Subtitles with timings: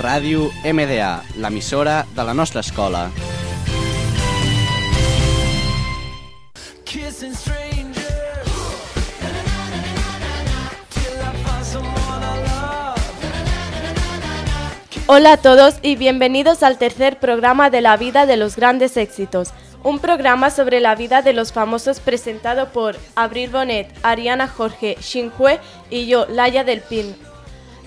[0.00, 3.10] Ràdio MDA, l'emissora de la nostra escola.
[15.06, 19.50] Hola a todos y bienvenidos al tercer programa de la vida de los grandes éxitos.
[19.82, 25.60] Un programa sobre la vida de los famosos presentado por Abril Bonet, Ariana Jorge, Xinhue
[25.90, 27.14] y yo, Laia del Pin.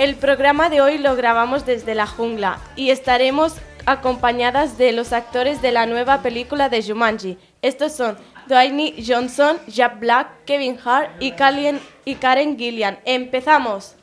[0.00, 5.60] El programa de hoy lo grabamos desde la jungla y estaremos acompañadas de los actores
[5.60, 7.36] de la nueva película de Jumanji.
[7.60, 12.98] Estos son Dwayne Johnson, Jack Black, Kevin Hart y, Kalen- y Karen Gillian.
[13.04, 13.94] ¡Empezamos!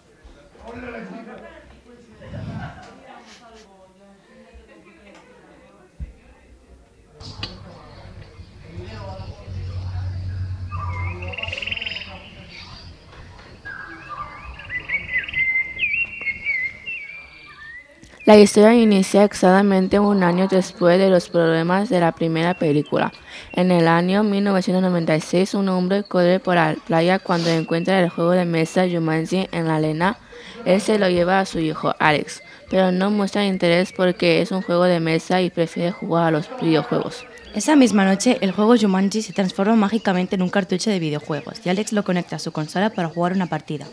[18.28, 23.14] La historia inicia exactamente un año después de los problemas de la primera película.
[23.54, 28.44] En el año 1996, un hombre corre por la playa cuando encuentra el juego de
[28.44, 30.18] mesa Jumanji en la arena.
[30.66, 34.62] Él se lo lleva a su hijo, Alex, pero no muestra interés porque es un
[34.62, 37.26] juego de mesa y prefiere jugar a los videojuegos.
[37.56, 41.70] Esa misma noche, el juego Jumanji se transforma mágicamente en un cartucho de videojuegos y
[41.70, 43.86] Alex lo conecta a su consola para jugar una partida.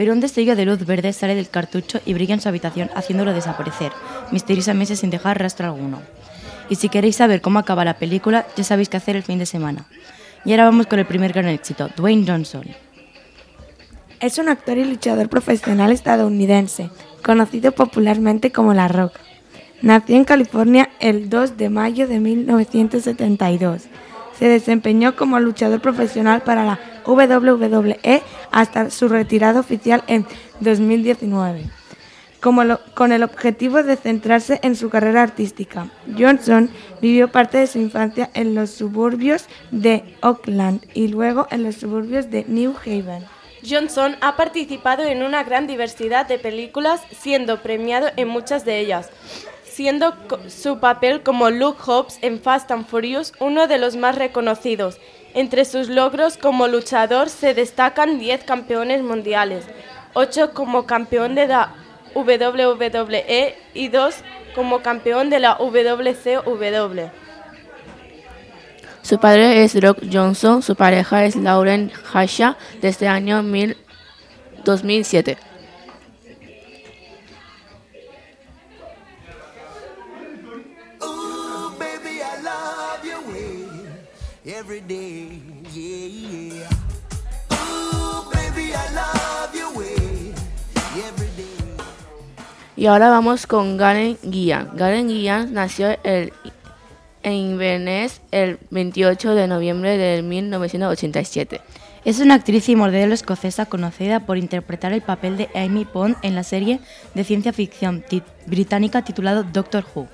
[0.00, 3.34] Pero un destello de luz verde sale del cartucho y brilla en su habitación haciéndolo
[3.34, 3.92] desaparecer,
[4.30, 6.00] misteriosamente sin dejar rastro alguno.
[6.70, 9.44] Y si queréis saber cómo acaba la película, ya sabéis qué hacer el fin de
[9.44, 9.84] semana.
[10.46, 12.64] Y ahora vamos con el primer gran éxito, Dwayne Johnson.
[14.20, 16.88] Es un actor y luchador profesional estadounidense,
[17.22, 19.20] conocido popularmente como La Roca.
[19.82, 23.82] Nació en California el 2 de mayo de 1972.
[24.38, 30.26] Se desempeñó como luchador profesional para la WWE hasta su retirada oficial en
[30.60, 31.64] 2019,
[32.40, 35.88] como lo- con el objetivo de centrarse en su carrera artística.
[36.18, 36.70] Johnson
[37.00, 42.30] vivió parte de su infancia en los suburbios de Oakland y luego en los suburbios
[42.30, 43.24] de New Haven.
[43.68, 49.10] Johnson ha participado en una gran diversidad de películas, siendo premiado en muchas de ellas,
[49.80, 50.14] siendo
[50.50, 54.98] su papel como Luke Hobbs en Fast and Furious uno de los más reconocidos.
[55.32, 59.64] Entre sus logros como luchador se destacan 10 campeones mundiales,
[60.12, 61.72] 8 como campeón de la
[62.14, 64.14] WWE y 2
[64.54, 67.08] como campeón de la WCW.
[69.00, 73.78] Su padre es Rock Johnson, su pareja es Lauren Hasha desde el año 1000
[74.62, 75.49] 2007.
[84.58, 85.40] Every day.
[85.72, 86.68] Yeah, yeah.
[87.52, 90.32] Ooh, baby, I love your way
[90.96, 91.46] every day.
[92.76, 94.70] Y ahora vamos con Garen Guian.
[94.76, 96.32] Garen Guian nació el-
[97.22, 101.60] en Inverness el 28 de noviembre de 1987.
[102.06, 106.34] Es una actriz y modelo escocesa conocida por interpretar el papel de Amy Pond en
[106.34, 106.80] la serie
[107.14, 108.02] de ciencia ficción
[108.46, 110.08] británica titulado Doctor Who.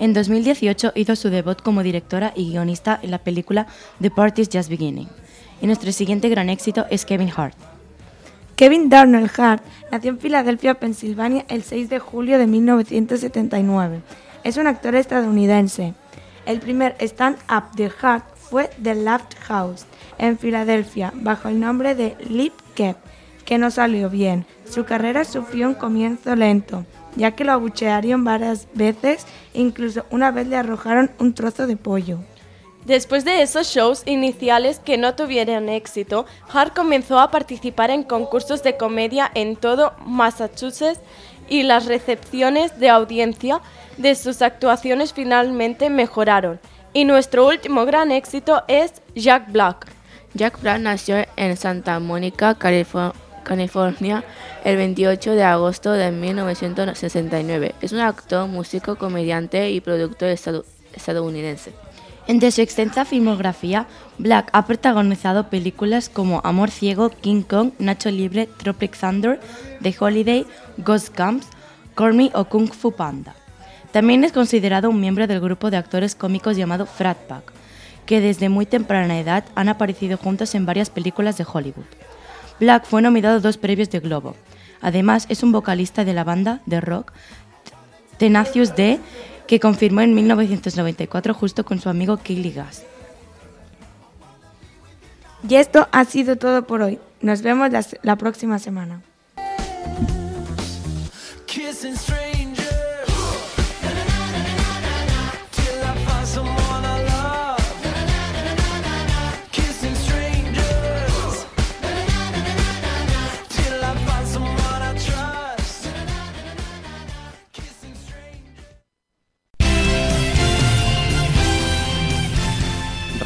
[0.00, 3.66] En 2018 hizo su debut como directora y guionista en la película
[4.00, 5.08] The Party's Just Beginning.
[5.60, 7.56] Y nuestro siguiente gran éxito es Kevin Hart.
[8.54, 14.00] Kevin Darnell Hart nació en Filadelfia, Pensilvania, el 6 de julio de 1979.
[14.44, 15.94] Es un actor estadounidense.
[16.46, 19.84] El primer stand-up de Hart fue The Laugh House,
[20.18, 22.96] en Filadelfia, bajo el nombre de Lip Kep,
[23.48, 24.44] que no salió bien.
[24.70, 26.84] Su carrera sufrió un comienzo lento,
[27.16, 32.18] ya que lo abuchearon varias veces, incluso una vez le arrojaron un trozo de pollo.
[32.84, 38.62] Después de esos shows iniciales que no tuvieron éxito, Hart comenzó a participar en concursos
[38.62, 41.00] de comedia en todo Massachusetts
[41.48, 43.62] y las recepciones de audiencia
[43.96, 46.60] de sus actuaciones finalmente mejoraron.
[46.92, 49.86] Y nuestro último gran éxito es Jack Black.
[50.34, 53.14] Jack Black nació en Santa Mónica, Califo-
[53.48, 54.22] California,
[54.64, 57.74] el 28 de agosto de 1969.
[57.82, 60.28] Es un actor, músico, comediante y productor
[60.94, 61.72] estadounidense.
[62.28, 63.86] Entre su extensa filmografía,
[64.18, 69.40] Black ha protagonizado películas como Amor Ciego, King Kong, Nacho Libre, Tropic Thunder,
[69.82, 70.46] The Holiday,
[70.76, 71.46] Ghost Camps,
[71.94, 73.34] Cormy o Kung Fu Panda.
[73.92, 77.50] También es considerado un miembro del grupo de actores cómicos llamado Frat Pack,
[78.04, 81.86] que desde muy temprana edad han aparecido juntos en varias películas de Hollywood.
[82.60, 84.34] Black fue nominado a dos premios de Globo.
[84.80, 87.12] Además, es un vocalista de la banda de rock
[88.18, 88.98] Tenacious D,
[89.46, 92.84] que confirmó en 1994 justo con su amigo Kaylee Gass.
[95.48, 96.98] Y esto ha sido todo por hoy.
[97.20, 99.02] Nos vemos la, la próxima semana.